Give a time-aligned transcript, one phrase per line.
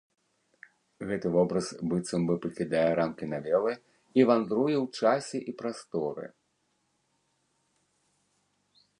[1.07, 3.73] Гэты вобраз быццам бы пакідае рамкі навелы
[4.21, 6.25] і вандруе ў часе і прасторы.